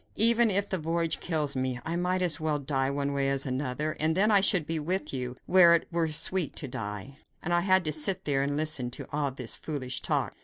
Even 0.15 0.49
if 0.49 0.67
the 0.67 0.79
voyage 0.79 1.19
kills 1.19 1.55
me, 1.55 1.79
I 1.85 1.95
might 1.95 2.23
as 2.23 2.39
well 2.39 2.57
die 2.57 2.89
one 2.89 3.13
way 3.13 3.29
as 3.29 3.45
another; 3.45 3.95
and 3.99 4.17
then 4.17 4.31
I 4.31 4.41
should 4.41 4.65
be 4.65 4.79
with 4.79 5.13
you, 5.13 5.37
where 5.45 5.75
it 5.75 5.87
were 5.91 6.07
sweet 6.07 6.55
to 6.55 6.67
die." 6.67 7.19
And 7.43 7.53
I 7.53 7.61
had 7.61 7.85
to 7.85 7.91
sit 7.91 8.25
there 8.25 8.41
and 8.41 8.57
listen 8.57 8.89
to 8.89 9.07
all 9.11 9.29
this 9.29 9.55
foolish 9.55 10.01
talk! 10.01 10.33